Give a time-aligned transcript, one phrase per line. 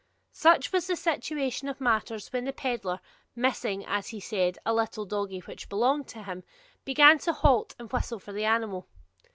[0.31, 2.99] Such was the situation of matters when the pedlar,
[3.35, 6.43] missing, as he said, a little doggie which belonged to him,
[6.83, 8.87] began to halt and whistle for the animal.